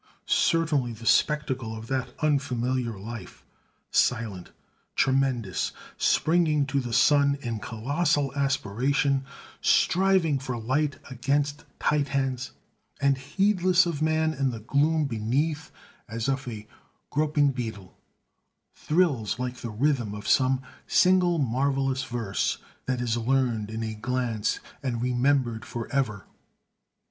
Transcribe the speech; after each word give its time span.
Certainly 0.25 0.93
the 0.93 1.05
spectacle 1.05 1.77
of 1.77 1.85
that 1.85 2.09
unfamiliar 2.23 2.97
life, 2.97 3.45
silent, 3.91 4.49
tremendous, 4.95 5.73
springing 5.95 6.65
to 6.65 6.79
the 6.79 6.91
sun 6.91 7.37
in 7.41 7.59
colossal 7.59 8.33
aspiration, 8.33 9.23
striving 9.61 10.39
for 10.39 10.57
light 10.57 10.97
against 11.11 11.65
Titans, 11.79 12.49
and 12.99 13.15
heedless 13.15 13.85
of 13.85 14.01
man 14.01 14.33
in 14.33 14.49
the 14.49 14.61
gloom 14.61 15.05
beneath 15.05 15.69
as 16.09 16.27
of 16.27 16.47
a 16.47 16.67
groping 17.11 17.51
beetle, 17.51 17.95
thrills 18.73 19.37
like 19.37 19.57
the 19.57 19.69
rhythm 19.69 20.15
of 20.15 20.27
some 20.27 20.63
single 20.87 21.37
marvellous 21.37 22.03
verse 22.05 22.57
that 22.87 23.01
is 23.01 23.17
learned 23.17 23.69
in 23.69 23.83
a 23.83 23.93
glance 23.93 24.59
and 24.81 25.03
remembered 25.03 25.63
forever. 25.63 26.25